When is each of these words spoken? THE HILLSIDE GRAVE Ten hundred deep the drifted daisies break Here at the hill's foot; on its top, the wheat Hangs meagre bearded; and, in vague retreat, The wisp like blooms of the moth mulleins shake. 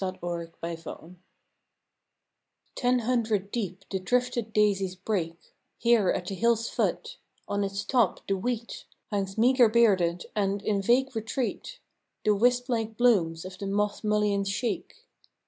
THE 0.01 0.07
HILLSIDE 0.09 0.59
GRAVE 0.59 1.15
Ten 2.73 2.99
hundred 3.05 3.51
deep 3.51 3.85
the 3.91 3.99
drifted 3.99 4.51
daisies 4.51 4.95
break 4.95 5.53
Here 5.77 6.09
at 6.09 6.25
the 6.25 6.33
hill's 6.33 6.67
foot; 6.67 7.19
on 7.47 7.63
its 7.63 7.83
top, 7.85 8.25
the 8.27 8.35
wheat 8.35 8.85
Hangs 9.11 9.37
meagre 9.37 9.69
bearded; 9.69 10.25
and, 10.35 10.63
in 10.63 10.81
vague 10.81 11.15
retreat, 11.15 11.77
The 12.25 12.33
wisp 12.33 12.67
like 12.67 12.97
blooms 12.97 13.45
of 13.45 13.59
the 13.59 13.67
moth 13.67 14.01
mulleins 14.03 14.47
shake. 14.49 14.95